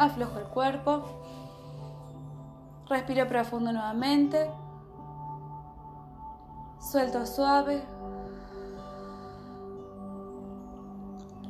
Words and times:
Aflojo 0.00 0.38
el 0.38 0.46
cuerpo. 0.46 1.02
Respiro 2.88 3.28
profundo 3.28 3.70
nuevamente. 3.70 4.50
Suelto 6.80 7.26
suave. 7.26 7.84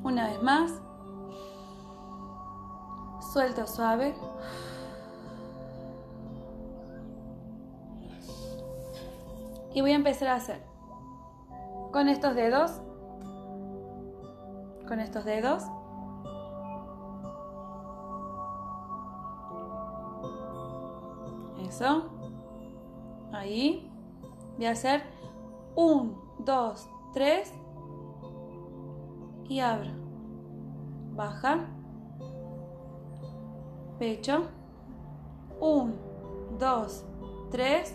Una 0.03 0.27
vez 0.27 0.43
más. 0.43 0.73
Suelto 3.33 3.69
suave. 3.69 4.17
Y 9.73 9.81
voy 9.81 9.93
a 9.93 9.95
empezar 9.95 10.27
a 10.27 10.35
hacer 10.35 10.61
con 11.93 12.09
estos 12.09 12.35
dedos, 12.35 12.73
con 14.89 14.99
estos 14.99 15.25
dedos, 15.25 15.63
ahí, 23.33 23.91
voy 24.57 24.67
a 24.67 24.73
hacer 24.73 25.03
un, 25.75 26.17
dos, 26.39 26.89
tres 27.13 27.53
y 29.49 29.61
abro, 29.61 29.91
baja, 31.15 31.69
pecho, 33.99 34.49
un, 35.61 35.95
dos, 36.59 37.05
tres 37.51 37.95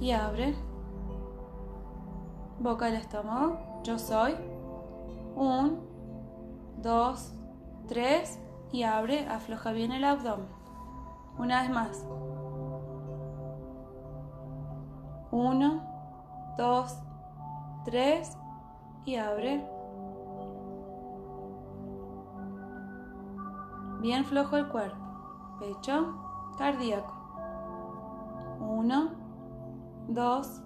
y 0.00 0.10
abre. 0.10 0.54
Boca 2.58 2.86
del 2.86 2.96
estómago. 2.96 3.58
Yo 3.84 3.98
soy. 3.98 4.34
Un, 5.34 5.80
dos, 6.82 7.32
tres 7.88 8.38
y 8.72 8.82
abre. 8.82 9.26
Afloja 9.28 9.72
bien 9.72 9.92
el 9.92 10.04
abdomen. 10.04 10.55
Una 11.38 11.62
vez 11.62 11.70
más. 11.70 12.06
Uno, 15.30 15.82
dos, 16.56 16.98
tres 17.84 18.36
y 19.04 19.16
abre. 19.16 19.64
Bien 24.00 24.24
flojo 24.24 24.56
el 24.56 24.68
cuerpo. 24.68 24.96
Pecho, 25.58 26.14
cardíaco. 26.56 27.12
Uno, 28.60 29.10
dos, 30.08 30.62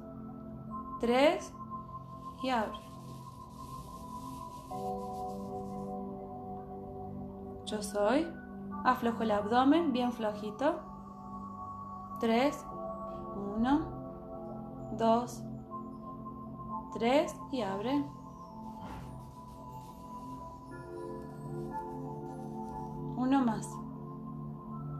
tres 1.01 1.53
y 2.43 2.51
abre. 2.51 2.79
Yo 7.67 7.83
soy. 7.83 8.40
Aflojo 8.84 9.23
el 9.23 9.31
abdomen, 9.31 9.92
bien 9.92 10.11
flojito. 10.11 10.81
Tres, 12.19 12.64
uno, 13.56 13.81
dos, 14.97 15.42
tres 16.92 17.37
y 17.53 17.61
abre. 17.61 18.05
Uno 23.17 23.45
más. 23.45 23.69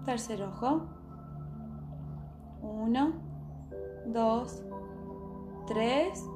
Tercer 0.05 0.43
ojo. 0.43 0.83
Uno, 2.63 3.13
dos, 4.07 4.63
tres 5.67 6.29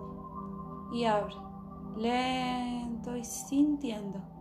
y 0.93 1.05
abre. 1.05 1.35
Lento 1.97 3.17
y 3.17 3.25
sintiendo. 3.25 4.34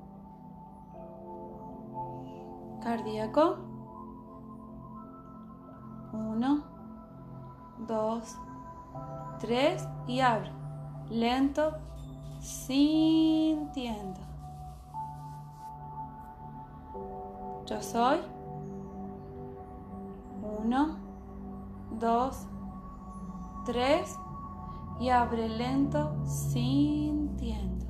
Cardíaco. 2.84 3.58
Uno, 6.12 6.64
dos, 7.88 8.38
tres 9.40 9.88
y 10.06 10.20
abre. 10.20 10.52
Lento, 11.10 11.78
sintiendo. 12.40 14.20
Yo 17.66 17.82
soy. 17.82 18.20
Uno, 20.60 20.98
dos, 22.00 22.46
tres 23.66 24.20
y 25.00 25.10
abre 25.10 25.48
lento 25.50 26.14
sintiendo. 26.26 27.83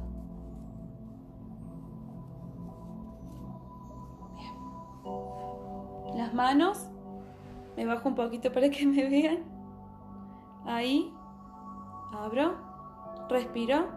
Manos, 6.33 6.89
me 7.77 7.85
bajo 7.85 8.09
un 8.09 8.15
poquito 8.15 8.51
para 8.51 8.69
que 8.69 8.85
me 8.85 9.09
vean. 9.09 9.39
Ahí, 10.65 11.13
abro, 12.13 12.55
respiro, 13.29 13.87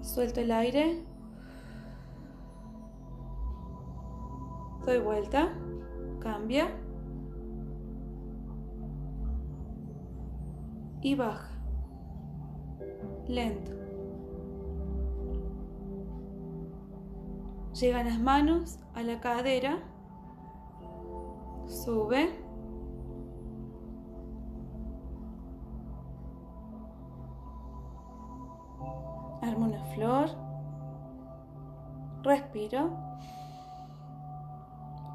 suelto 0.00 0.40
el 0.40 0.50
aire, 0.50 1.04
doy 4.86 4.98
vuelta, 4.98 5.52
cambia. 6.20 6.68
y 11.00 11.14
baja, 11.14 11.50
lento. 13.28 13.72
Llegan 17.80 18.06
las 18.06 18.18
manos 18.18 18.78
a 18.94 19.02
la 19.02 19.20
cadera, 19.20 19.78
sube. 21.84 22.28
Armo 29.42 29.66
una 29.66 29.84
flor, 29.94 30.30
respiro, 32.22 32.90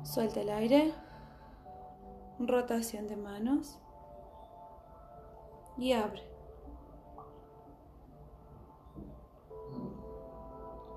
suelta 0.03 0.41
el 0.41 0.49
aire, 0.49 0.93
rotación 2.39 3.07
de 3.07 3.17
manos 3.17 3.79
y 5.77 5.91
abre. 5.91 6.23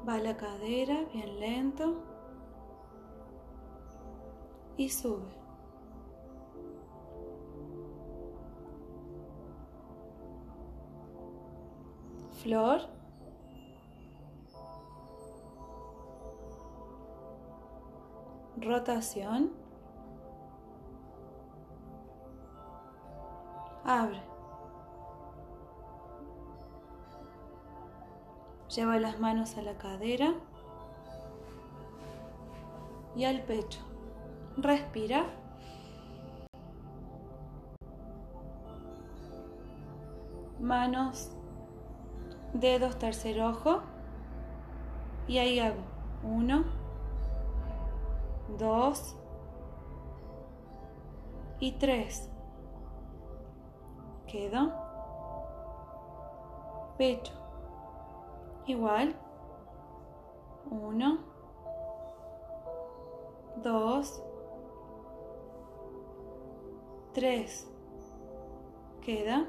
Va 0.08 0.18
la 0.18 0.36
cadera 0.36 1.04
bien 1.12 1.40
lento 1.40 1.96
y 4.76 4.88
sube. 4.88 5.45
Flor. 12.46 12.80
Rotación. 18.56 19.50
Abre. 23.84 24.22
Lleva 28.68 29.00
las 29.00 29.18
manos 29.18 29.56
a 29.56 29.62
la 29.62 29.76
cadera 29.76 30.34
y 33.16 33.24
al 33.24 33.42
pecho. 33.42 33.80
Respira. 34.56 35.26
Manos, 40.60 41.35
dedos, 42.60 42.98
tercer 42.98 43.40
ojo. 43.40 43.80
Y 45.26 45.38
ahí 45.38 45.58
hago 45.58 45.80
uno, 46.22 46.64
dos 48.58 49.16
y 51.58 51.72
tres. 51.72 52.30
Quedo. 54.26 54.72
Pecho. 56.98 57.32
Igual. 58.66 59.14
Uno. 60.70 61.18
Dos. 63.62 64.22
Tres. 67.12 67.68
Queda. 69.00 69.46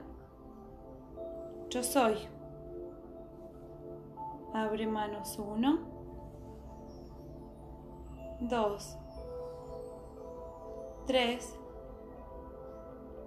Yo 1.70 1.84
soy. 1.84 2.37
Abre 4.58 4.88
manos. 4.88 5.38
Uno. 5.38 5.78
Dos. 8.40 8.98
Tres. 11.06 11.56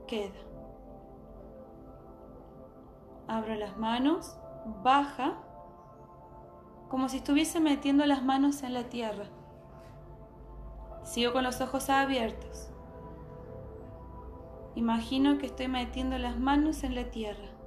Queda. 0.09 0.41
Abro 3.29 3.55
las 3.55 3.77
manos. 3.77 4.37
Baja 4.83 5.39
como 6.89 7.09
si 7.09 7.19
estuviese 7.19 7.61
metiendo 7.61 8.05
las 8.07 8.25
manos 8.25 8.65
en 8.65 8.75
la 8.75 8.89
tierra. 8.89 9.27
Sigo 11.05 11.33
con 11.33 11.45
los 11.45 11.61
ojos 11.61 11.91
abiertos. 11.91 12.73
Imagino 14.75 15.39
que 15.39 15.47
estoy 15.47 15.69
metiendo 15.69 16.19
las 16.19 16.37
manos 16.41 16.83
en 16.83 16.97
la 16.97 17.05
tierra. 17.05 17.60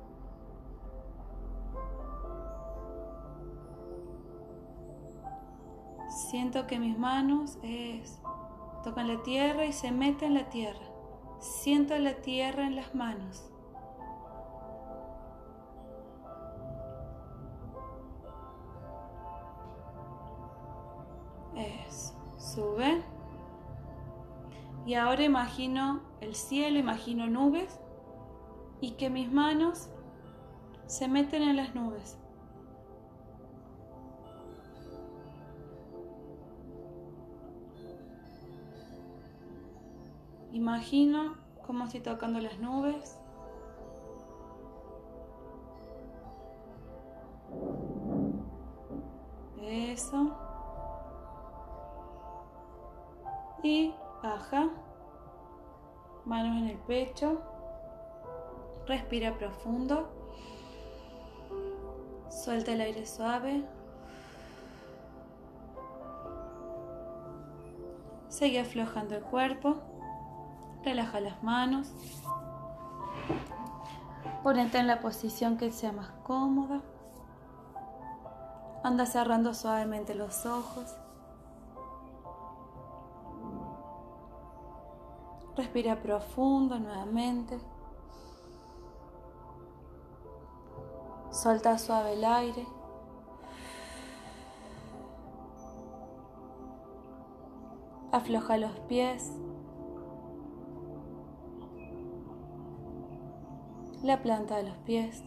Siento 6.34 6.66
que 6.66 6.80
mis 6.80 6.98
manos 6.98 7.60
es, 7.62 8.20
tocan 8.84 9.08
la 9.08 9.22
tierra 9.22 9.66
y 9.66 9.72
se 9.72 9.92
meten 9.92 10.30
en 10.30 10.34
la 10.34 10.50
tierra. 10.50 10.82
Siento 11.40 11.96
la 12.00 12.16
tierra 12.24 12.66
en 12.66 12.76
las 12.76 12.96
manos. 12.96 13.52
Eso. 21.56 22.16
Sube. 22.40 23.04
Y 24.88 24.96
ahora 24.96 25.24
imagino 25.24 26.02
el 26.20 26.34
cielo, 26.34 26.80
imagino 26.80 27.28
nubes 27.28 27.80
y 28.82 28.94
que 28.94 29.12
mis 29.12 29.32
manos 29.32 29.92
se 30.88 31.08
meten 31.08 31.44
en 31.44 31.58
las 31.58 31.76
nubes. 31.76 32.18
Imagino 40.64 41.36
cómo 41.68 41.84
estoy 41.84 42.00
tocando 42.00 42.40
las 42.40 42.58
nubes. 42.58 43.20
Eso. 49.62 50.38
Y 53.62 53.94
baja. 54.24 54.70
Manos 56.24 56.56
en 56.56 56.70
el 56.70 56.78
pecho. 56.78 57.42
Respira 58.88 59.38
profundo. 59.38 60.08
Suelta 62.30 62.72
el 62.72 62.80
aire 62.80 63.06
suave. 63.06 63.66
Sigue 68.30 68.62
aflojando 68.62 69.18
el 69.18 69.24
cuerpo. 69.24 69.93
Relaja 70.84 71.20
las 71.22 71.42
manos. 71.44 71.92
Ponete 74.44 74.78
en 74.78 74.88
la 74.88 75.00
posición 75.00 75.58
que 75.58 75.72
sea 75.72 75.94
más 75.94 76.10
cómoda. 76.24 76.82
Anda 78.84 79.06
cerrando 79.06 79.54
suavemente 79.54 80.14
los 80.14 80.46
ojos. 80.46 80.94
Respira 85.56 86.02
profundo 86.02 86.78
nuevamente. 86.80 87.58
Solta 91.32 91.78
suave 91.78 92.14
el 92.14 92.26
aire. 92.26 92.68
Afloja 98.12 98.58
los 98.58 98.72
pies. 98.82 99.32
La 104.04 104.22
planta 104.22 104.58
de 104.58 104.64
los 104.64 104.78
pies. 104.80 105.24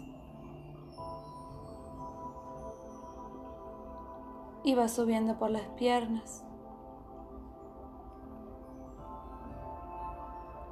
Y 4.62 4.74
va 4.74 4.86
subiendo 4.88 5.36
por 5.38 5.50
las 5.50 5.66
piernas. 5.70 6.46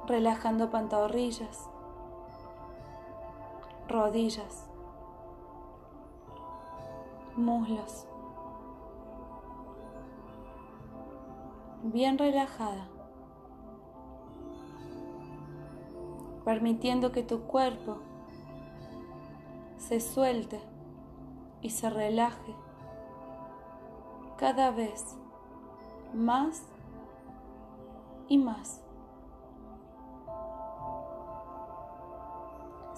relajando 0.07 0.69
pantorrillas, 0.69 1.67
rodillas, 3.87 4.69
muslos, 7.35 8.07
bien 11.83 12.17
relajada, 12.17 12.87
permitiendo 16.45 17.11
que 17.11 17.23
tu 17.23 17.41
cuerpo 17.41 17.97
se 19.77 19.99
suelte 19.99 20.61
y 21.61 21.71
se 21.71 21.89
relaje 21.89 22.55
cada 24.37 24.71
vez 24.71 25.17
más 26.13 26.63
y 28.29 28.37
más. 28.37 28.85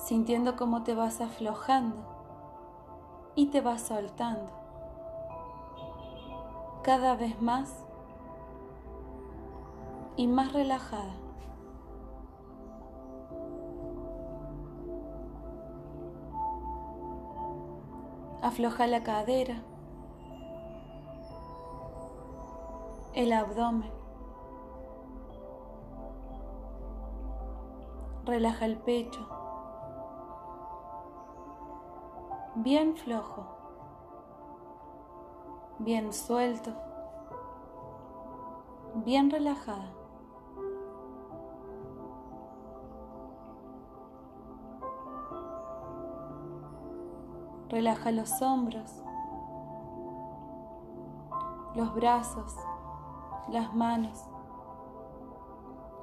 sintiendo 0.07 0.55
cómo 0.55 0.83
te 0.83 0.95
vas 0.95 1.19
aflojando 1.19 1.97
y 3.35 3.47
te 3.47 3.59
vas 3.59 3.81
soltando 3.81 4.49
cada 6.81 7.17
vez 7.17 7.41
más 7.41 7.83
y 10.15 10.27
más 10.27 10.53
relajada. 10.53 11.26
Afloja 18.47 18.88
la 18.88 19.03
cadera, 19.03 19.61
el 23.13 23.33
abdomen. 23.33 23.91
Relaja 28.25 28.65
el 28.65 28.77
pecho. 28.77 29.27
bien 32.63 32.95
flojo, 32.95 33.45
bien 35.77 36.11
suelto, 36.11 36.73
bien 39.05 39.29
relajada. 39.29 39.96
Relaja 47.69 48.12
los 48.12 48.42
hombros, 48.42 49.04
los 51.75 51.94
brazos, 51.94 52.56
las 53.50 53.74
manos, 53.74 54.24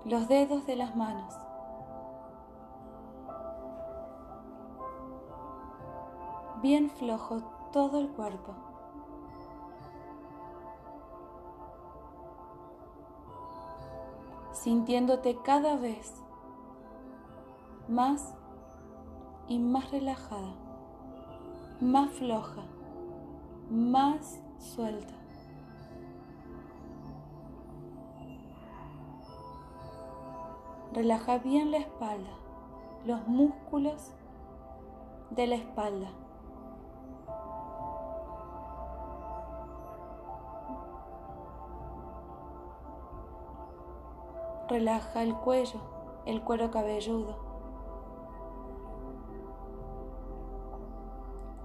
los 0.04 0.28
dedos 0.28 0.66
de 0.66 0.76
las 0.76 0.94
manos. 0.94 1.34
bien 6.64 6.88
flojo 6.88 7.42
todo 7.74 8.00
el 8.00 8.08
cuerpo. 8.08 8.54
Sintiéndote 14.52 15.36
cada 15.42 15.76
vez 15.76 16.14
más 17.86 18.32
y 19.46 19.58
más 19.58 19.90
relajada, 19.90 20.54
más 21.80 22.10
floja, 22.12 22.62
más 23.70 24.40
suelta. 24.58 25.14
Relaja 30.92 31.38
bien 31.38 31.72
la 31.72 31.78
espalda, 31.78 32.30
los 33.04 33.26
músculos 33.26 34.12
de 35.30 35.46
la 35.48 35.56
espalda. 35.56 36.08
Relaja 44.68 45.22
el 45.22 45.34
cuello, 45.34 45.80
el 46.26 46.42
cuero 46.42 46.70
cabelludo. 46.70 47.53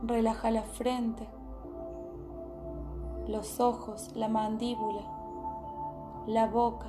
Relaja 0.09 0.49
la 0.49 0.63
frente, 0.63 1.29
los 3.27 3.59
ojos, 3.59 4.11
la 4.15 4.27
mandíbula, 4.27 5.03
la 6.25 6.47
boca, 6.47 6.87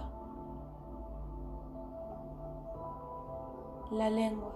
la 3.91 4.09
lengua, 4.09 4.53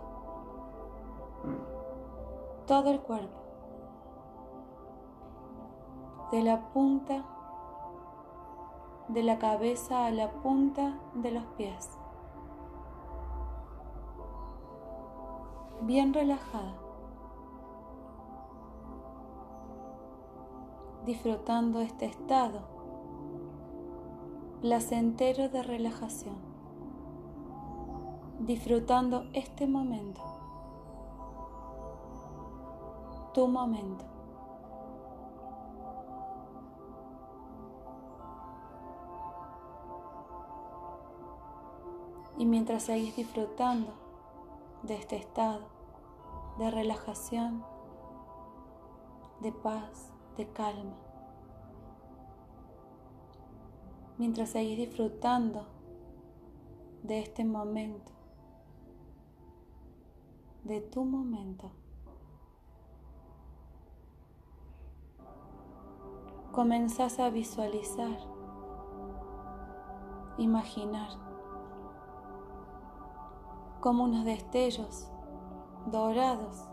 todo 2.67 2.91
el 2.91 3.01
cuerpo, 3.01 3.39
de 6.33 6.43
la 6.43 6.71
punta 6.71 7.23
de 9.09 9.23
la 9.25 9.39
cabeza 9.39 10.07
a 10.07 10.11
la 10.11 10.31
punta 10.31 10.99
de 11.13 11.33
los 11.33 11.45
pies. 11.59 11.91
Bien 15.83 16.15
relajada. 16.15 16.84
Disfrutando 21.05 21.81
este 21.81 22.07
estado 22.07 22.61
placentero 24.63 25.51
de 25.51 25.63
relajación, 25.63 26.37
disfrutando 28.41 29.27
este 29.35 29.67
momento, 29.67 30.23
tu 33.35 33.47
momento. 33.49 34.07
Y 42.39 42.47
mientras 42.47 42.85
seguís 42.85 43.15
disfrutando 43.15 43.93
de 44.83 44.97
este 44.97 45.17
estado 45.17 45.61
de 46.59 46.71
relajación, 46.71 47.63
de 49.41 49.53
paz, 49.53 50.14
de 50.37 50.47
calma, 50.53 50.97
mientras 54.19 54.51
seguís 54.51 54.77
disfrutando 54.79 55.67
de 57.03 57.21
este 57.21 57.45
momento, 57.45 58.13
de 60.65 60.81
tu 60.81 61.05
momento. 61.05 61.71
Comenzás 66.53 67.19
a 67.19 67.31
visualizar, 67.31 68.17
imaginar 70.39 71.09
como 73.81 74.05
unos 74.05 74.25
destellos 74.25 75.11
dorados, 75.91 76.65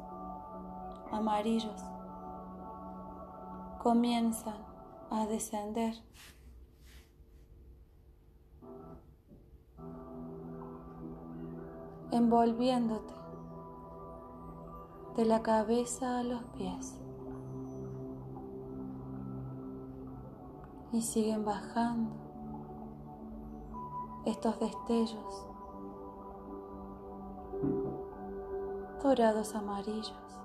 amarillos, 1.11 1.90
comienzan 3.81 4.63
a 5.09 5.25
descender. 5.25 5.95
envolviéndote 12.11 13.13
de 15.15 15.23
la 15.23 15.41
cabeza 15.41 16.19
a 16.19 16.23
los 16.23 16.43
pies 16.57 16.99
y 20.91 21.01
siguen 21.01 21.45
bajando 21.45 22.11
estos 24.25 24.59
destellos 24.59 25.47
dorados 29.01 29.55
amarillos 29.55 30.40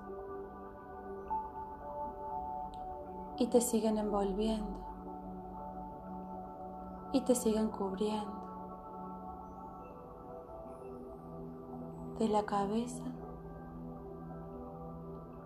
y 3.39 3.47
te 3.47 3.61
siguen 3.61 3.97
envolviendo 3.97 4.87
y 7.11 7.21
te 7.21 7.35
siguen 7.35 7.69
cubriendo 7.69 8.47
de 12.17 12.27
la 12.27 12.43
cabeza 12.43 13.03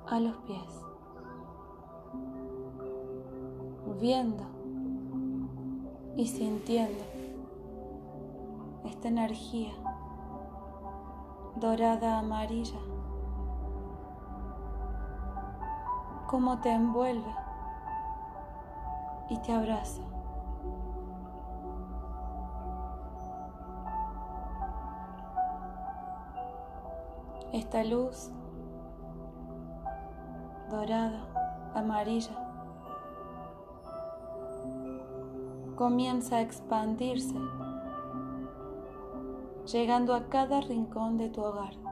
a 0.07 0.19
los 0.19 0.35
pies, 0.37 0.85
viendo 3.99 4.43
y 6.15 6.27
sintiendo 6.27 7.03
esta 8.85 9.09
energía 9.09 9.73
dorada 11.57 12.19
amarilla 12.19 12.79
cómo 16.27 16.59
te 16.61 16.71
envuelve 16.71 17.40
y 19.31 19.37
te 19.37 19.53
abraza. 19.53 20.01
Esta 27.53 27.83
luz 27.85 28.29
dorada, 30.69 31.21
amarilla, 31.73 32.35
comienza 35.75 36.35
a 36.37 36.41
expandirse, 36.41 37.39
llegando 39.71 40.13
a 40.13 40.27
cada 40.27 40.59
rincón 40.59 41.17
de 41.17 41.29
tu 41.29 41.41
hogar. 41.41 41.90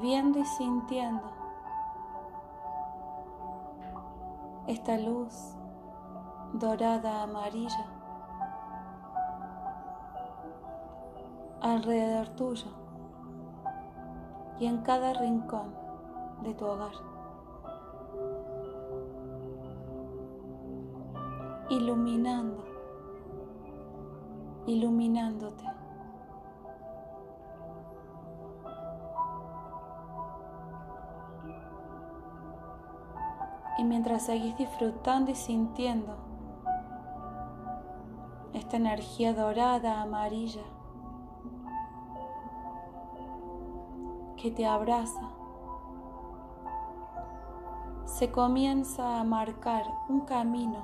Viendo 0.00 0.38
y 0.38 0.44
sintiendo 0.44 1.30
esta 4.66 4.96
luz 4.96 5.54
dorada 6.52 7.22
amarilla 7.22 7.86
alrededor 11.60 12.28
tuyo 12.30 12.68
y 14.58 14.66
en 14.66 14.78
cada 14.78 15.12
rincón 15.14 15.74
de 16.42 16.54
tu 16.54 16.66
hogar. 16.66 16.92
Iluminando, 21.70 22.64
iluminándote. 24.66 25.79
Mientras 34.00 34.22
seguís 34.22 34.56
disfrutando 34.56 35.30
y 35.30 35.34
sintiendo 35.34 36.16
esta 38.54 38.78
energía 38.78 39.34
dorada, 39.34 40.00
amarilla, 40.00 40.62
que 44.38 44.50
te 44.52 44.64
abraza, 44.64 45.28
se 48.06 48.32
comienza 48.32 49.20
a 49.20 49.24
marcar 49.24 49.84
un 50.08 50.20
camino 50.20 50.82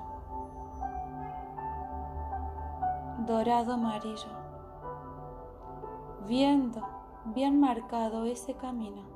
dorado 3.27 3.73
amarillo, 3.73 4.29
viendo 6.29 6.87
bien 7.25 7.59
marcado 7.61 8.27
ese 8.27 8.53
camino. 8.53 9.16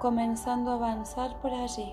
Comenzando 0.00 0.70
a 0.70 0.74
avanzar 0.74 1.40
por 1.40 1.52
allí. 1.52 1.92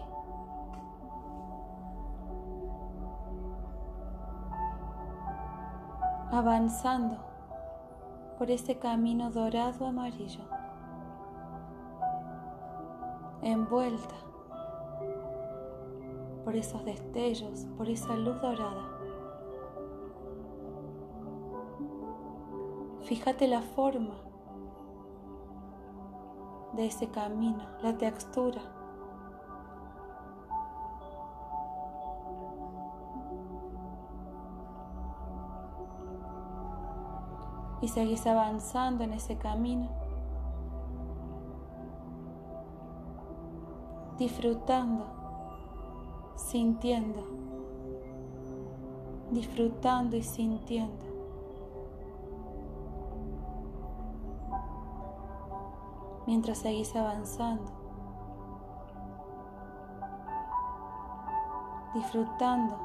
Avanzando 6.32 7.18
por 8.38 8.52
ese 8.52 8.78
camino 8.78 9.32
dorado 9.32 9.86
amarillo, 9.88 10.44
envuelta 13.42 14.16
por 16.44 16.56
esos 16.56 16.84
destellos, 16.86 17.66
por 17.78 17.90
esa 17.90 18.16
luz 18.16 18.40
dorada. 18.42 18.84
Fíjate 23.04 23.48
la 23.48 23.62
forma 23.62 24.16
de 26.75 26.88
ese 26.88 27.10
camino, 27.10 27.63
la 27.82 27.98
textura. 27.98 28.62
Y 37.82 37.88
seguís 37.88 38.25
avanzando 38.25 39.03
en 39.03 39.13
ese 39.13 39.38
camino, 39.38 39.89
disfrutando, 44.17 45.05
sintiendo, 46.36 47.24
disfrutando 49.32 50.15
y 50.15 50.24
sintiendo. 50.24 51.15
Mientras 56.25 56.60
seguís 56.60 56.96
avanzando, 56.96 57.72
disfrutando 61.94 62.77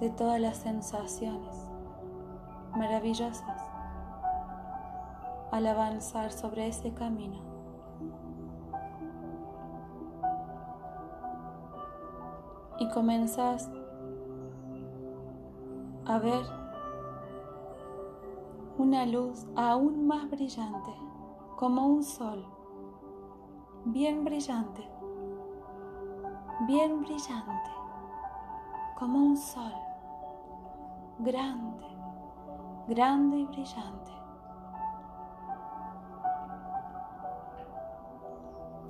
de 0.00 0.10
todas 0.10 0.40
las 0.40 0.58
sensaciones 0.58 1.70
maravillosas 2.76 3.62
al 5.50 5.66
avanzar 5.66 6.32
sobre 6.32 6.68
ese 6.68 6.92
camino. 6.92 7.40
Y 12.78 12.88
comenzás 12.90 13.70
a 16.04 16.18
ver 16.18 16.65
una 18.78 19.06
luz 19.06 19.46
aún 19.56 20.06
más 20.06 20.28
brillante, 20.28 20.92
como 21.56 21.86
un 21.86 22.02
sol, 22.02 22.46
bien 23.86 24.22
brillante, 24.22 24.86
bien 26.66 27.00
brillante, 27.00 27.70
como 28.98 29.18
un 29.18 29.36
sol, 29.36 29.72
grande, 31.20 31.86
grande 32.88 33.38
y 33.38 33.46
brillante. 33.46 34.12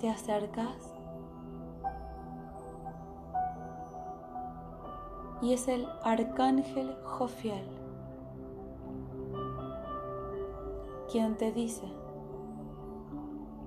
Te 0.01 0.11
acercas 0.11 0.95
y 5.43 5.53
es 5.53 5.69
el 5.69 5.89
arcángel 6.03 6.97
Jofiel 7.05 7.76
quien 11.11 11.37
te 11.37 11.53
dice 11.53 11.87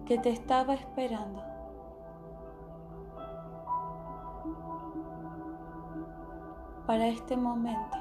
que 0.05 0.17
te 0.17 0.29
estaba 0.29 0.73
esperando. 0.73 1.49
para 6.89 7.05
este 7.05 7.37
momento 7.37 7.99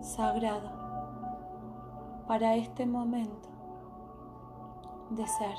sagrado, 0.00 0.72
para 2.26 2.56
este 2.56 2.84
momento 2.84 3.48
de 5.10 5.24
ser. 5.24 5.56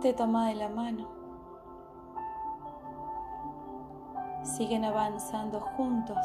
Te 0.00 0.14
toma 0.14 0.48
de 0.48 0.54
la 0.54 0.70
mano 0.70 1.17
siguen 4.58 4.84
avanzando 4.84 5.60
juntos, 5.60 6.18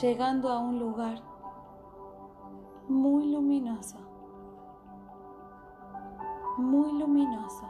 llegando 0.00 0.48
a 0.48 0.60
un 0.60 0.78
lugar 0.78 1.18
muy 2.86 3.32
luminoso, 3.32 3.96
muy 6.56 6.92
luminoso. 6.92 7.66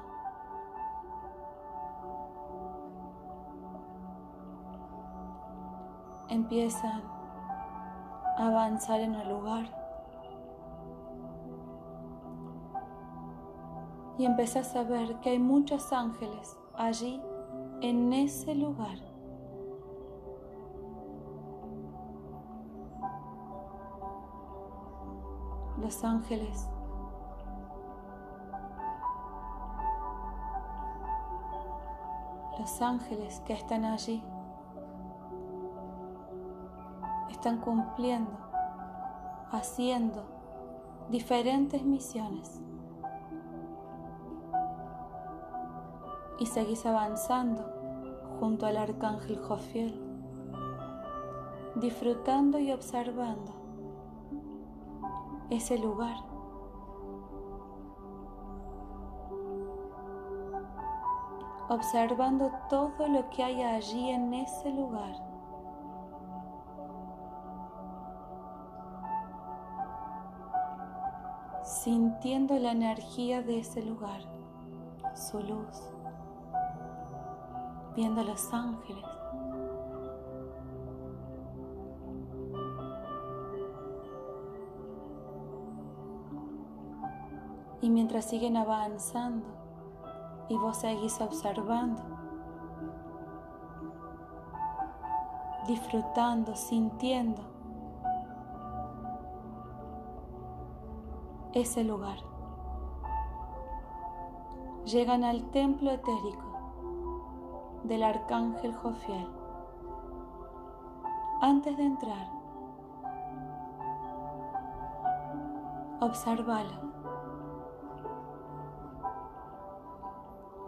Empiezan 6.28 7.02
a 8.37 8.46
avanzar 8.46 9.00
en 9.00 9.14
el 9.14 9.26
lugar 9.30 9.64
y 14.18 14.26
empiezas 14.26 14.76
a 14.76 14.82
ver 14.82 15.18
que 15.20 15.30
hay 15.30 15.38
muchos 15.38 15.94
ángeles 15.94 16.58
allí, 16.76 17.21
en 17.80 18.12
ese 18.12 18.54
lugar. 18.54 18.99
Los 25.78 26.02
ángeles 26.04 26.68
los 32.59 32.83
ángeles 32.83 33.40
que 33.47 33.52
están 33.52 33.85
allí 33.85 34.23
están 37.30 37.59
cumpliendo, 37.59 38.33
haciendo 39.52 40.25
diferentes 41.11 41.85
misiones. 41.85 42.61
Y 46.38 46.47
seguís 46.47 46.85
avanzando 46.85 47.64
junto 48.38 48.66
al 48.66 48.76
arcángel 48.76 49.38
Jofiel, 49.38 49.99
disfrutando 51.77 52.59
y 52.59 52.72
observando 52.72 53.53
ese 55.51 55.79
lugar. 55.79 56.16
Observando 61.68 62.53
todo 62.70 63.09
lo 63.09 63.29
que 63.31 63.42
hay 63.42 63.62
allí 63.62 64.11
en 64.11 64.33
ese 64.35 64.70
lugar. 64.70 65.16
Sintiendo 71.64 72.57
la 72.59 72.70
energía 72.70 73.42
de 73.42 73.59
ese 73.59 73.83
lugar, 73.83 74.20
su 75.14 75.40
luz 75.40 75.95
viendo 77.96 78.20
a 78.20 78.24
los 78.24 78.52
ángeles. 78.52 79.04
Y 87.80 87.88
mientras 87.88 88.26
siguen 88.26 88.56
avanzando 88.59 89.46
y 90.48 90.56
vos 90.56 90.76
seguís 90.76 91.20
observando, 91.20 92.02
disfrutando, 95.66 96.54
sintiendo 96.54 97.42
ese 101.54 101.82
lugar. 101.82 102.18
Llegan 104.85 105.24
al 105.24 105.50
templo 105.50 105.90
etérico 105.90 106.45
del 107.87 108.03
arcángel 108.03 108.75
Jofiel. 108.75 109.29
Antes 111.40 111.77
de 111.77 111.85
entrar, 111.85 112.29
obsérvalo. 116.01 116.87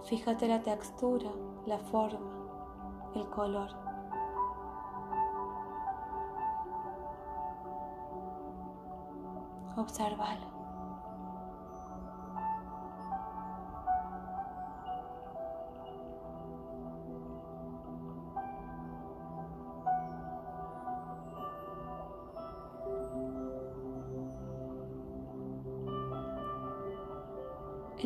Fíjate 0.05 0.47
la 0.47 0.63
textura, 0.63 1.31
la 1.67 1.79
forma, 1.79 2.19
el 3.15 3.29
color. 3.31 3.71
Obsérvalo. 9.77 10.58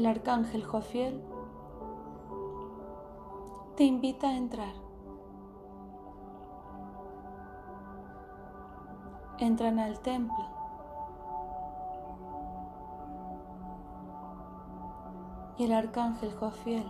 El 0.02 0.08
arcángel 0.08 0.64
Jofiel 0.64 1.22
te 3.76 3.84
invita 3.84 4.30
a 4.30 4.36
entrar. 4.36 4.74
Entran 9.38 9.78
al 9.78 10.00
templo. 10.00 10.44
Y 15.56 15.66
el 15.66 15.72
arcángel 15.72 16.34
Jofiel 16.34 16.84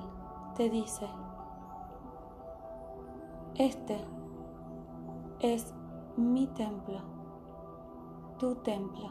te 0.56 0.70
dice, 0.70 1.06
este 3.56 4.02
es 5.40 5.74
mi 6.16 6.46
templo, 6.46 7.00
tu 8.38 8.54
templo, 8.54 9.10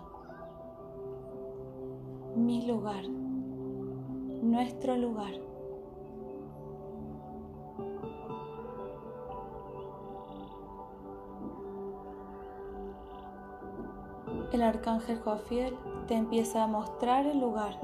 mi 2.36 2.66
lugar 2.66 3.21
nuestro 4.52 4.98
lugar. 4.98 5.32
El 14.52 14.62
arcángel 14.62 15.20
Jofiel 15.22 15.78
te 16.08 16.16
empieza 16.16 16.64
a 16.64 16.68
mostrar 16.68 17.26
el 17.26 17.40
lugar. 17.40 17.80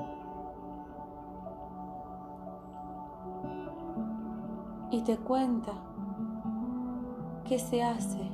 Y 4.91 5.01
te 5.03 5.17
cuenta 5.17 5.71
qué 7.45 7.59
se 7.59 7.81
hace 7.81 8.29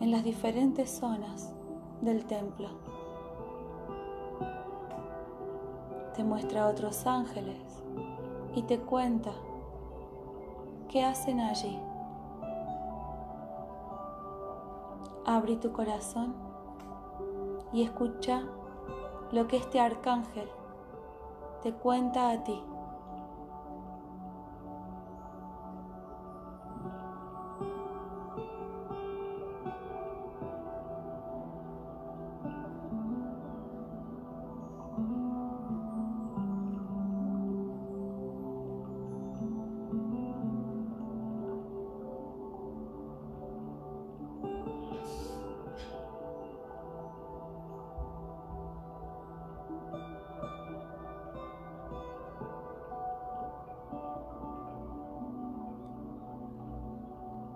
en 0.00 0.10
las 0.10 0.24
diferentes 0.24 0.90
zonas 0.90 1.54
del 2.00 2.24
templo. 2.24 2.81
Muestra 6.22 6.64
a 6.64 6.68
otros 6.68 7.06
ángeles 7.06 7.82
y 8.54 8.62
te 8.62 8.78
cuenta 8.78 9.32
qué 10.88 11.04
hacen 11.04 11.40
allí. 11.40 11.78
Abre 15.24 15.56
tu 15.56 15.72
corazón 15.72 16.34
y 17.72 17.82
escucha 17.82 18.42
lo 19.30 19.46
que 19.46 19.56
este 19.56 19.80
arcángel 19.80 20.48
te 21.62 21.72
cuenta 21.72 22.30
a 22.30 22.44
ti. 22.44 22.62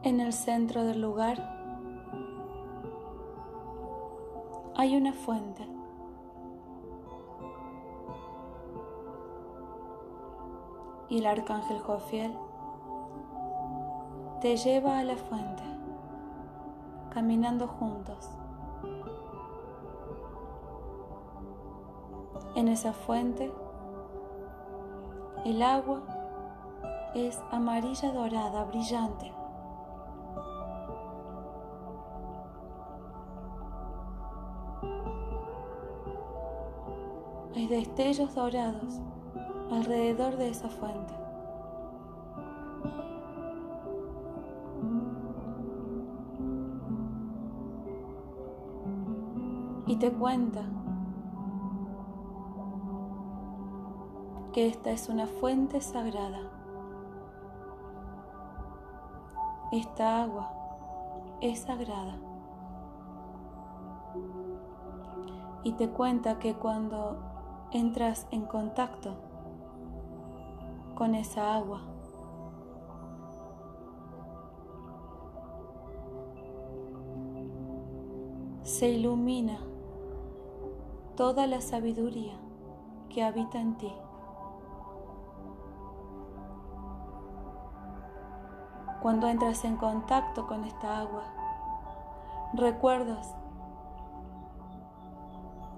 En 0.06 0.20
el 0.20 0.32
centro 0.32 0.84
del 0.84 1.00
lugar 1.00 1.36
hay 4.76 4.96
una 4.96 5.12
fuente. 5.12 5.66
Y 11.08 11.18
el 11.18 11.26
arcángel 11.26 11.80
Jofiel 11.80 12.32
te 14.40 14.56
lleva 14.56 15.00
a 15.00 15.02
la 15.02 15.16
fuente, 15.16 15.64
caminando 17.10 17.66
juntos. 17.66 18.30
En 22.54 22.68
esa 22.68 22.92
fuente, 22.92 23.52
el 25.44 25.60
agua 25.62 26.00
es 27.12 27.40
amarilla 27.50 28.12
dorada, 28.12 28.62
brillante. 28.66 29.35
Destellos 37.76 38.34
dorados 38.34 39.02
alrededor 39.70 40.38
de 40.38 40.48
esa 40.48 40.70
fuente. 40.70 41.12
Y 49.86 49.96
te 49.96 50.10
cuenta 50.10 50.62
que 54.54 54.68
esta 54.68 54.90
es 54.90 55.10
una 55.10 55.26
fuente 55.26 55.82
sagrada. 55.82 56.50
Esta 59.70 60.22
agua 60.22 60.50
es 61.42 61.58
sagrada. 61.58 62.16
Y 65.62 65.72
te 65.72 65.90
cuenta 65.90 66.38
que 66.38 66.54
cuando 66.54 67.35
entras 67.72 68.26
en 68.30 68.42
contacto 68.42 69.14
con 70.94 71.14
esa 71.14 71.54
agua, 71.54 71.82
se 78.62 78.88
ilumina 78.88 79.58
toda 81.16 81.46
la 81.46 81.60
sabiduría 81.60 82.34
que 83.08 83.22
habita 83.22 83.60
en 83.60 83.76
ti. 83.76 83.92
Cuando 89.00 89.28
entras 89.28 89.64
en 89.64 89.76
contacto 89.76 90.46
con 90.46 90.64
esta 90.64 90.98
agua, 90.98 91.22
recuerdas 92.54 93.34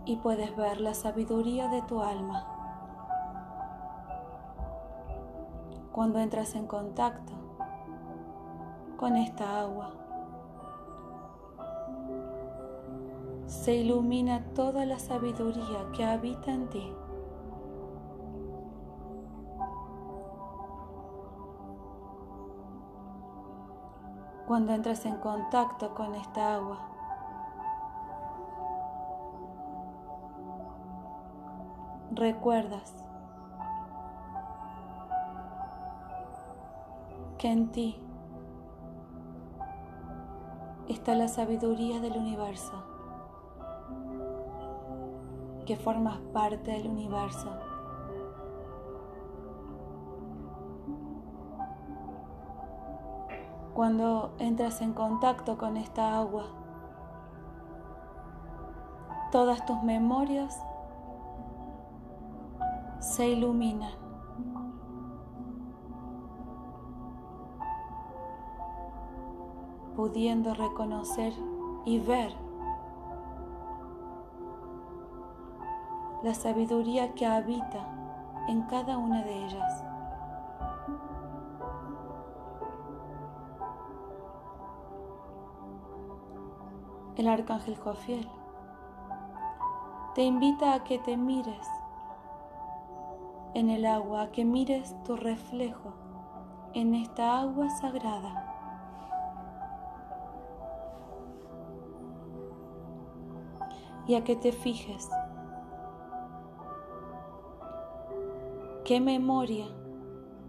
y 0.08 0.16
puedes 0.16 0.56
ver 0.56 0.80
la 0.80 0.94
sabiduría 0.94 1.68
de 1.68 1.82
tu 1.82 2.00
alma. 2.00 2.46
Cuando 5.92 6.18
entras 6.18 6.54
en 6.54 6.66
contacto 6.66 7.34
con 8.96 9.16
esta 9.16 9.60
agua, 9.60 9.90
se 13.44 13.74
ilumina 13.74 14.46
toda 14.54 14.86
la 14.86 14.98
sabiduría 14.98 15.92
que 15.94 16.06
habita 16.06 16.52
en 16.52 16.70
ti. 16.70 16.90
Cuando 24.46 24.72
entras 24.72 25.04
en 25.04 25.16
contacto 25.16 25.94
con 25.94 26.14
esta 26.14 26.54
agua, 26.54 26.97
recuerdas 32.18 32.92
que 37.38 37.48
en 37.48 37.70
ti 37.70 37.96
está 40.88 41.14
la 41.14 41.28
sabiduría 41.28 42.00
del 42.00 42.16
universo, 42.16 42.72
que 45.64 45.76
formas 45.76 46.18
parte 46.32 46.72
del 46.72 46.88
universo. 46.88 47.52
Cuando 53.74 54.34
entras 54.40 54.80
en 54.80 54.92
contacto 54.92 55.56
con 55.56 55.76
esta 55.76 56.18
agua, 56.18 56.46
todas 59.30 59.64
tus 59.66 59.80
memorias 59.84 60.60
se 63.18 63.30
iluminan. 63.30 63.90
pudiendo 69.96 70.54
reconocer 70.54 71.32
y 71.84 71.98
ver 71.98 72.32
la 76.22 76.32
sabiduría 76.32 77.12
que 77.14 77.26
habita 77.26 77.80
en 78.46 78.62
cada 78.68 78.96
una 78.96 79.24
de 79.24 79.44
ellas. 79.46 79.84
El 87.16 87.26
arcángel 87.26 87.76
Jofiel 87.78 88.30
te 90.14 90.22
invita 90.22 90.74
a 90.74 90.84
que 90.84 91.00
te 91.00 91.16
mires 91.16 91.68
en 93.54 93.70
el 93.70 93.86
agua, 93.86 94.30
que 94.30 94.44
mires 94.44 94.94
tu 95.04 95.16
reflejo 95.16 95.92
en 96.74 96.94
esta 96.94 97.40
agua 97.40 97.68
sagrada. 97.70 98.44
Y 104.06 104.14
a 104.14 104.24
que 104.24 104.36
te 104.36 104.52
fijes 104.52 105.08
qué 108.84 109.00
memoria 109.00 109.66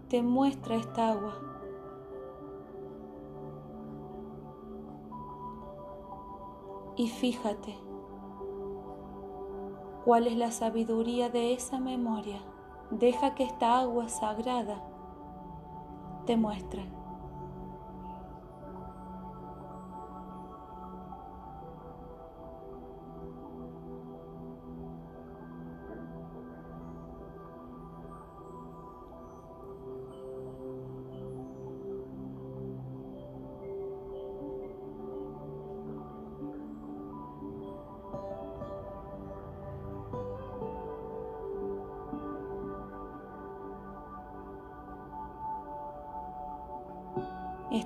te 0.08 0.22
muestra 0.22 0.76
esta 0.76 1.10
agua. 1.10 1.34
Y 6.96 7.08
fíjate 7.08 7.76
cuál 10.04 10.26
es 10.26 10.36
la 10.36 10.50
sabiduría 10.50 11.28
de 11.28 11.52
esa 11.52 11.78
memoria. 11.78 12.40
Deja 12.90 13.34
que 13.36 13.44
esta 13.44 13.78
agua 13.78 14.08
sagrada 14.08 14.82
te 16.26 16.36
muestre. 16.36 16.99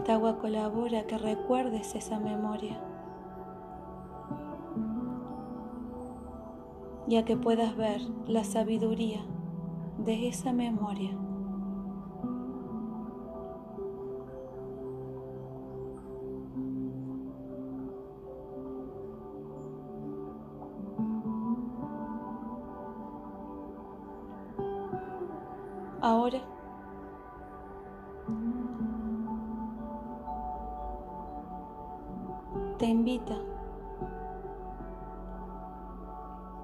Esta 0.04 0.16
agua 0.16 0.36
colabora 0.36 1.06
que 1.06 1.16
recuerdes 1.16 1.94
esa 1.94 2.20
memoria 2.20 2.78
y 7.08 7.16
a 7.16 7.24
que 7.24 7.38
puedas 7.38 7.74
ver 7.74 8.02
la 8.26 8.44
sabiduría 8.44 9.24
de 9.96 10.28
esa 10.28 10.52
memoria. 10.52 11.16
Ahora 26.02 26.53
te 32.84 32.90
invita 32.90 33.38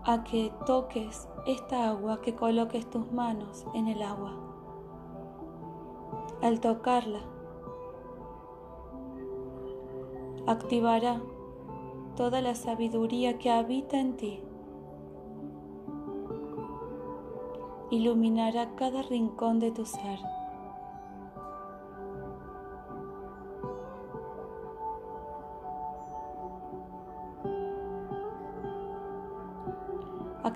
a 0.04 0.22
que 0.22 0.52
toques 0.66 1.26
esta 1.46 1.88
agua, 1.88 2.20
que 2.20 2.34
coloques 2.34 2.90
tus 2.90 3.10
manos 3.10 3.64
en 3.72 3.86
el 3.86 4.02
agua. 4.02 4.34
Al 6.42 6.60
tocarla, 6.60 7.20
activará 10.46 11.22
toda 12.16 12.42
la 12.42 12.54
sabiduría 12.54 13.38
que 13.38 13.50
habita 13.50 13.98
en 13.98 14.18
ti. 14.18 14.42
Iluminará 17.88 18.74
cada 18.74 19.00
rincón 19.00 19.58
de 19.58 19.70
tu 19.70 19.86
ser. 19.86 20.18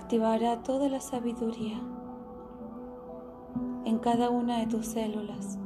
Activará 0.05 0.61
toda 0.61 0.87
la 0.87 1.01
sabiduría 1.01 1.81
en 3.85 3.97
cada 3.97 4.29
una 4.29 4.59
de 4.59 4.67
tus 4.67 4.85
células, 4.85 5.57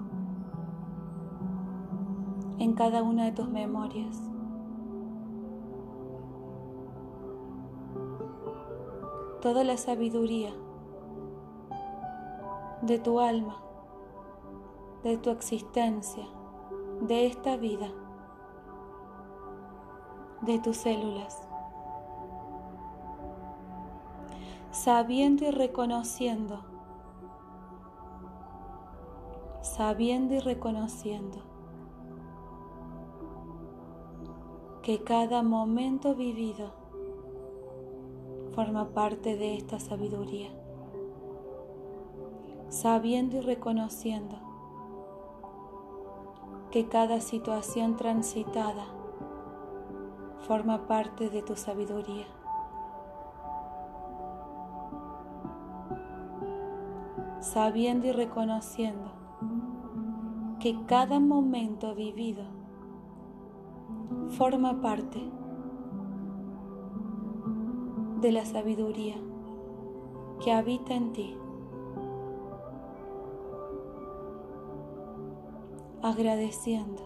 en 2.58 2.74
cada 2.74 3.04
una 3.04 3.26
de 3.26 3.34
tus 3.34 3.50
memorias. 3.50 4.18
Toda 9.42 9.66
la 9.66 9.76
sabiduría 9.76 10.54
de 12.82 12.98
tu 12.98 13.20
alma, 13.20 13.58
de 15.04 15.18
tu 15.18 15.32
existencia, 15.32 16.24
de 17.02 17.26
esta 17.26 17.58
vida, 17.58 17.90
de 20.44 20.60
tus 20.60 20.78
células. 20.78 21.49
Sabiendo 24.72 25.46
y 25.46 25.52
reconociendo. 25.52 26.62
Sabiendo 29.62 30.36
y 30.36 30.40
reconociendo. 30.40 31.40
Que 34.84 35.04
cada 35.04 35.44
momento 35.44 36.16
vivido 36.16 36.72
forma 38.54 38.90
parte 38.90 39.38
de 39.38 39.56
esta 39.56 39.80
sabiduría, 39.80 40.50
sabiendo 42.70 43.38
y 43.38 43.42
reconociendo. 43.42 44.38
Que 46.70 46.88
cada 46.88 47.22
situación 47.22 47.98
transitada 47.98 48.86
forma 50.48 50.88
parte 50.88 51.30
de 51.30 51.42
tu 51.42 51.56
sabiduría. 51.56 52.39
Sabiendo 57.52 58.06
y 58.06 58.12
reconociendo 58.12 59.10
que 60.60 60.86
cada 60.86 61.20
momento 61.20 61.96
vivido 61.96 62.44
forma 64.38 64.82
parte 64.82 65.20
de 68.22 68.32
la 68.32 68.46
sabiduría 68.46 69.16
que 70.44 70.52
habita 70.52 70.94
en 70.94 71.12
ti. 71.12 71.36
Agradeciendo, 76.04 77.02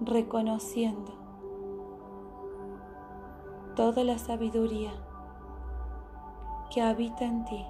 reconociendo 0.00 1.12
toda 3.76 4.02
la 4.02 4.16
sabiduría 4.16 4.92
que 6.70 6.80
habita 6.80 7.26
en 7.26 7.44
ti. 7.44 7.66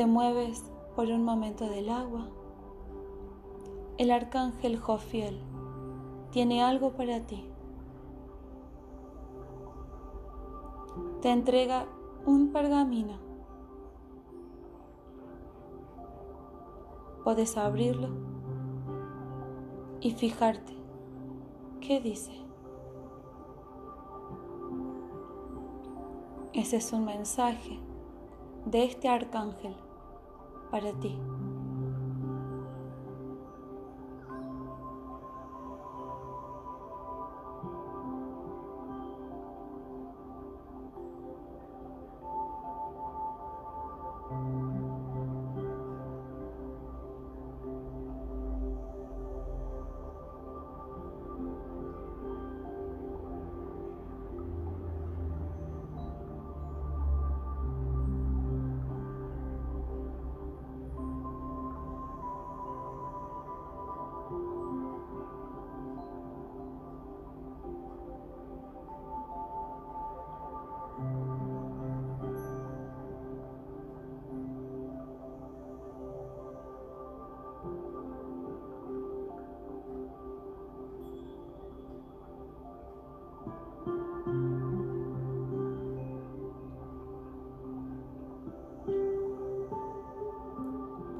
Te 0.00 0.06
mueves 0.06 0.64
por 0.96 1.08
un 1.08 1.24
momento 1.24 1.68
del 1.68 1.90
agua, 1.90 2.26
el 3.98 4.10
arcángel 4.10 4.78
Jofiel 4.78 5.38
tiene 6.30 6.62
algo 6.62 6.92
para 6.92 7.20
ti. 7.26 7.44
Te 11.20 11.30
entrega 11.30 11.84
un 12.24 12.50
pergamino. 12.50 13.18
Puedes 17.22 17.58
abrirlo 17.58 18.08
y 20.00 20.12
fijarte 20.12 20.72
qué 21.82 22.00
dice. 22.00 22.32
Ese 26.54 26.78
es 26.78 26.90
un 26.94 27.04
mensaje 27.04 27.78
de 28.64 28.84
este 28.84 29.06
arcángel 29.06 29.76
para 30.70 30.92
ti. 31.00 31.18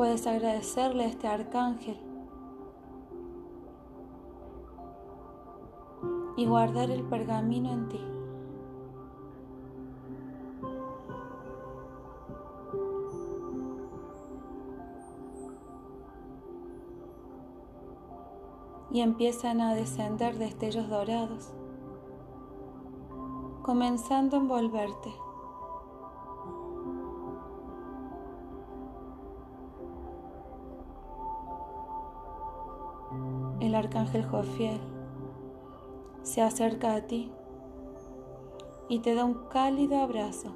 Puedes 0.01 0.27
agradecerle 0.27 1.05
a 1.05 1.09
este 1.09 1.29
arcángel 1.29 1.99
y 6.39 6.47
guardar 6.47 6.91
el 6.91 7.03
pergamino 7.03 7.71
en 7.71 7.89
ti. 7.91 8.01
Y 18.91 19.03
empiezan 19.03 19.61
a 19.61 19.75
descender 19.75 20.39
destellos 20.39 20.89
dorados, 20.89 21.53
comenzando 23.63 24.39
a 24.39 24.41
envolverte. 24.41 25.13
Arcángel 33.91 34.25
Jofiel 34.25 34.81
se 36.23 36.43
acerca 36.43 36.95
a 36.95 37.01
ti 37.09 37.33
y 38.89 39.01
te 39.01 39.17
da 39.17 39.25
un 39.25 39.35
cálido 39.49 39.99
abrazo 39.99 40.53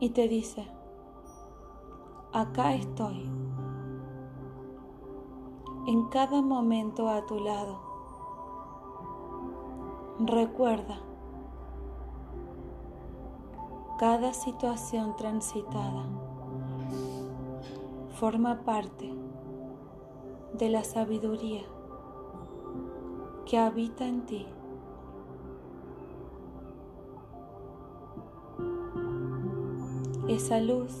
y 0.00 0.10
te 0.10 0.26
dice, 0.26 0.66
acá 2.32 2.74
estoy, 2.74 3.22
en 5.86 6.08
cada 6.08 6.42
momento 6.42 7.08
a 7.08 7.24
tu 7.26 7.38
lado. 7.38 7.78
Recuerda, 10.20 10.98
cada 14.00 14.32
situación 14.32 15.14
transitada 15.14 16.04
forma 18.18 18.58
parte 18.64 19.27
de 20.58 20.68
la 20.68 20.84
sabiduría 20.84 21.62
que 23.46 23.58
habita 23.58 24.06
en 24.06 24.26
ti. 24.26 24.46
esa 30.28 30.60
luz 30.60 30.92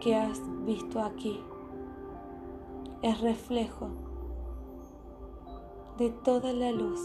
que 0.00 0.14
has 0.14 0.40
visto 0.66 1.00
aquí 1.00 1.40
es 3.02 3.18
reflejo 3.22 3.88
de 5.96 6.10
toda 6.10 6.52
la 6.52 6.72
luz 6.72 7.00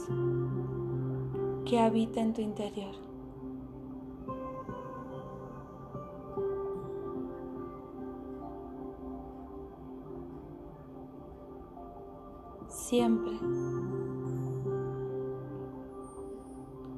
que 1.65 1.79
habita 1.79 2.19
en 2.19 2.33
tu 2.33 2.41
interior. 2.41 3.02
Siempre 12.93 13.33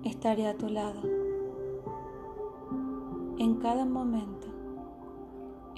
estaré 0.03 0.45
a 0.45 0.57
tu 0.57 0.67
lado 0.67 0.99
en 3.37 3.55
cada 3.61 3.85
momento, 3.85 4.47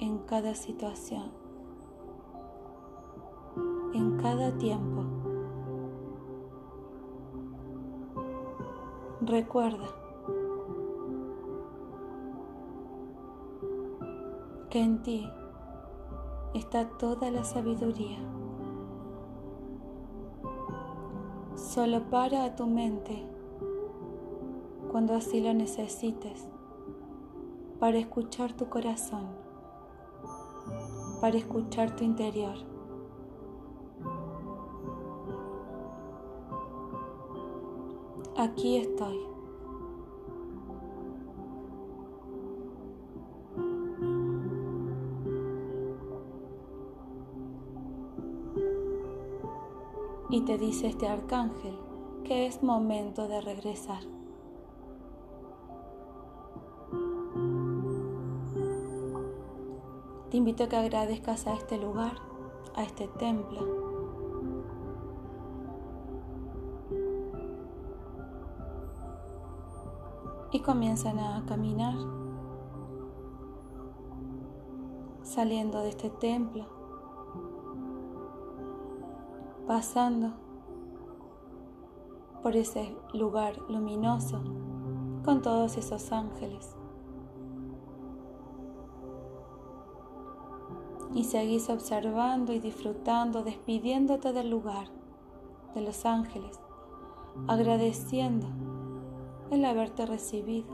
en 0.00 0.18
cada 0.26 0.56
situación, 0.56 1.30
en 3.94 4.16
cada 4.16 4.58
tiempo. 4.58 5.04
Recuerda 9.20 9.86
que 14.68 14.82
en 14.82 15.00
ti 15.02 15.30
está 16.54 16.88
toda 16.98 17.30
la 17.30 17.44
sabiduría. 17.44 18.18
Solo 21.74 22.00
para 22.08 22.44
a 22.44 22.56
tu 22.56 22.66
mente 22.66 23.22
cuando 24.90 25.14
así 25.14 25.42
lo 25.42 25.52
necesites 25.52 26.48
para 27.78 27.98
escuchar 27.98 28.54
tu 28.54 28.70
corazón, 28.70 29.26
para 31.20 31.36
escuchar 31.36 31.94
tu 31.94 32.04
interior. 32.04 32.54
Aquí 38.34 38.78
estoy. 38.78 39.37
Y 50.30 50.42
te 50.42 50.58
dice 50.58 50.88
este 50.88 51.08
arcángel 51.08 51.78
que 52.24 52.46
es 52.46 52.62
momento 52.62 53.28
de 53.28 53.40
regresar. 53.40 54.02
Te 60.30 60.36
invito 60.36 60.64
a 60.64 60.68
que 60.68 60.76
agradezcas 60.76 61.46
a 61.46 61.54
este 61.54 61.78
lugar, 61.78 62.12
a 62.74 62.82
este 62.82 63.08
templo, 63.08 63.88
y 70.50 70.60
comienzan 70.60 71.18
a 71.18 71.44
caminar 71.46 71.94
saliendo 75.22 75.80
de 75.80 75.90
este 75.90 76.10
templo, 76.10 76.77
pasando 79.68 80.32
por 82.42 82.56
ese 82.56 82.96
lugar 83.12 83.58
luminoso 83.68 84.40
con 85.26 85.42
todos 85.42 85.76
esos 85.76 86.10
ángeles. 86.10 86.74
Y 91.12 91.24
seguís 91.24 91.68
observando 91.68 92.54
y 92.54 92.60
disfrutando, 92.60 93.42
despidiéndote 93.42 94.32
del 94.32 94.48
lugar, 94.48 94.88
de 95.74 95.82
los 95.82 96.06
ángeles, 96.06 96.58
agradeciendo 97.46 98.46
el 99.50 99.66
haberte 99.66 100.06
recibido 100.06 100.68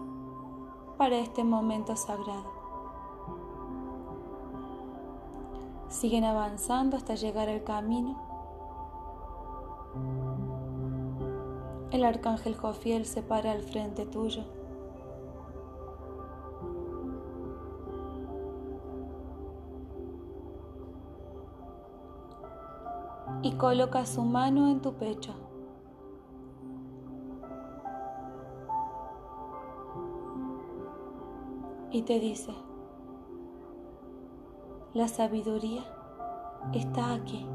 para 0.97 1.19
este 1.19 1.43
momento 1.43 1.97
sagrado. 1.97 2.53
Siguen 5.89 6.23
avanzando 6.23 6.97
hasta 6.97 7.17
llegar 7.17 7.49
al 7.49 7.65
camino. 7.65 8.24
El 11.95 12.05
arcángel 12.05 12.57
Jofiel 12.57 13.07
se 13.07 13.23
para 13.23 13.53
al 13.53 13.63
frente 13.63 14.05
tuyo. 14.05 14.43
Y 23.43 23.53
coloca 23.53 24.05
su 24.07 24.23
mano 24.23 24.69
en 24.69 24.83
tu 24.83 24.95
pecho. 24.95 25.35
y 31.95 32.03
te 32.03 32.19
dice, 32.19 32.53
la 34.95 35.07
sabiduría 35.07 35.85
está 36.73 37.15
aquí. 37.15 37.47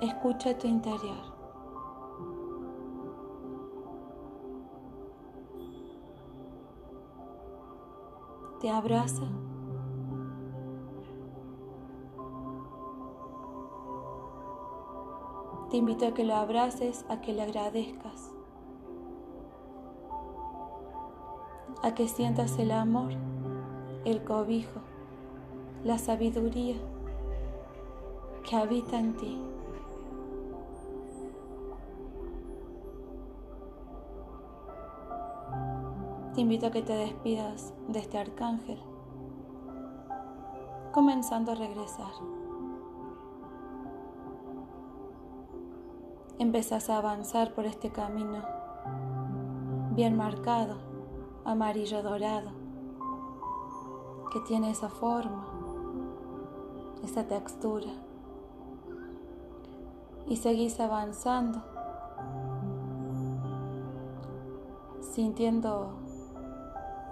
Escucha 0.00 0.58
tu 0.58 0.66
interior. 0.66 1.34
Te 8.60 8.70
abraza. 8.70 9.24
Te 15.70 15.76
invito 15.78 16.06
a 16.06 16.14
que 16.14 16.24
lo 16.24 16.34
abraces, 16.34 17.04
a 17.08 17.20
que 17.20 17.32
le 17.32 17.42
agradezcas. 17.42 18.34
a 21.84 21.94
que 21.94 22.08
sientas 22.08 22.58
el 22.58 22.70
amor, 22.70 23.12
el 24.06 24.24
cobijo, 24.24 24.80
la 25.84 25.98
sabiduría 25.98 26.76
que 28.48 28.56
habita 28.56 28.98
en 28.98 29.14
ti. 29.18 29.53
Te 36.34 36.40
invito 36.40 36.66
a 36.66 36.70
que 36.72 36.82
te 36.82 36.94
despidas 36.94 37.72
de 37.86 38.00
este 38.00 38.18
arcángel, 38.18 38.80
comenzando 40.90 41.52
a 41.52 41.54
regresar. 41.54 42.10
Empezás 46.40 46.90
a 46.90 46.98
avanzar 46.98 47.54
por 47.54 47.66
este 47.66 47.90
camino 47.90 48.42
bien 49.94 50.16
marcado 50.16 50.74
amarillo 51.44 52.02
dorado, 52.02 52.50
que 54.32 54.40
tiene 54.40 54.70
esa 54.70 54.88
forma, 54.88 55.46
esa 57.04 57.28
textura. 57.28 57.92
Y 60.26 60.34
seguís 60.34 60.80
avanzando, 60.80 61.62
sintiendo 65.00 66.03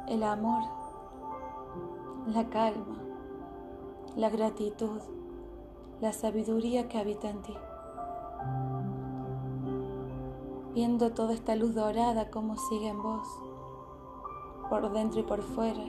el 0.08 0.22
amor, 0.22 0.62
la 2.26 2.48
calma, 2.48 2.98
la 4.16 4.30
gratitud, 4.30 5.00
la 6.00 6.12
sabiduría 6.12 6.88
que 6.88 6.98
habita 6.98 7.30
en 7.30 7.42
ti. 7.42 7.54
Viendo 10.74 11.12
toda 11.12 11.34
esta 11.34 11.54
luz 11.54 11.74
dorada 11.74 12.30
como 12.30 12.56
sigue 12.56 12.88
en 12.88 13.02
vos 13.02 13.28
por 14.68 14.90
dentro 14.90 15.20
y 15.20 15.22
por 15.22 15.42
fuera. 15.42 15.84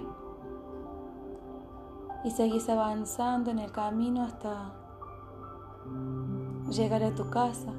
Y 2.24 2.32
seguís 2.32 2.70
avanzando 2.70 3.50
en 3.52 3.60
el 3.60 3.72
camino 3.72 4.24
hasta 4.24 4.74
llegar 6.70 7.04
a 7.04 7.16
tu 7.16 7.30
casa. 7.30 7.72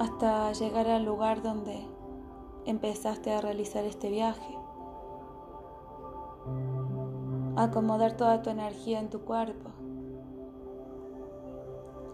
Hasta 0.00 0.50
llegar 0.52 0.88
al 0.88 1.04
lugar 1.04 1.42
donde 1.42 1.86
empezaste 2.64 3.32
a 3.32 3.40
realizar 3.40 3.84
este 3.84 4.10
viaje. 4.10 4.56
acomodar 7.56 8.16
toda 8.16 8.40
tu 8.40 8.48
energía 8.48 8.98
en 8.98 9.10
tu 9.10 9.20
cuerpo. 9.20 9.70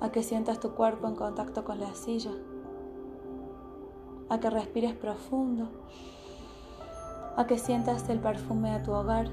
A 0.00 0.10
que 0.10 0.22
sientas 0.22 0.58
tu 0.60 0.72
cuerpo 0.72 1.06
en 1.06 1.14
contacto 1.14 1.64
con 1.64 1.78
la 1.78 1.94
silla 1.94 2.32
a 4.28 4.40
que 4.40 4.50
respires 4.50 4.94
profundo, 4.94 5.68
a 7.36 7.46
que 7.46 7.58
sientas 7.58 8.08
el 8.08 8.18
perfume 8.18 8.72
de 8.72 8.80
tu 8.80 8.92
hogar, 8.92 9.28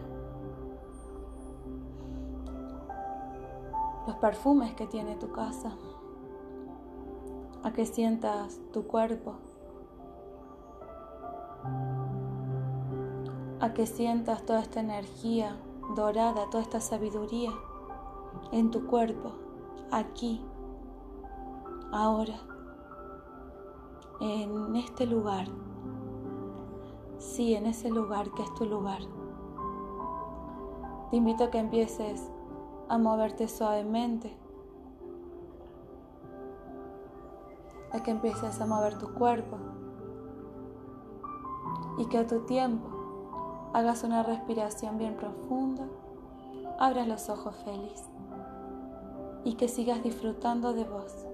los 4.05 4.15
perfumes 4.17 4.75
que 4.75 4.85
tiene 4.85 5.15
tu 5.15 5.31
casa, 5.31 5.71
a 7.63 7.71
que 7.71 7.85
sientas 7.85 8.59
tu 8.71 8.85
cuerpo, 8.85 9.35
a 13.59 13.73
que 13.73 13.87
sientas 13.87 14.45
toda 14.45 14.59
esta 14.59 14.81
energía 14.81 15.55
dorada, 15.95 16.49
toda 16.49 16.61
esta 16.61 16.81
sabiduría 16.81 17.51
en 18.51 18.69
tu 18.69 18.85
cuerpo, 18.87 19.31
aquí, 19.91 20.41
ahora, 21.91 22.35
en 24.19 24.75
este 24.75 25.05
lugar. 25.05 25.47
Sí, 27.17 27.55
en 27.55 27.65
ese 27.67 27.89
lugar 27.89 28.31
que 28.31 28.43
es 28.43 28.53
tu 28.55 28.65
lugar. 28.65 28.99
Te 31.09 31.17
invito 31.17 31.45
a 31.45 31.51
que 31.51 31.59
empieces 31.59 32.29
a 32.89 32.97
moverte 32.97 33.47
suavemente, 33.47 34.35
a 37.93 38.01
que 38.01 38.11
empieces 38.11 38.59
a 38.59 38.65
mover 38.65 38.97
tu 38.97 39.13
cuerpo 39.13 39.57
y 41.97 42.05
que 42.07 42.17
a 42.17 42.27
tu 42.27 42.41
tiempo 42.41 42.89
hagas 43.73 44.03
una 44.03 44.23
respiración 44.23 44.97
bien 44.97 45.15
profunda, 45.15 45.85
abras 46.79 47.07
los 47.07 47.29
ojos 47.29 47.55
feliz 47.63 48.03
y 49.43 49.53
que 49.53 49.67
sigas 49.67 50.03
disfrutando 50.03 50.73
de 50.73 50.83
vos. 50.83 51.25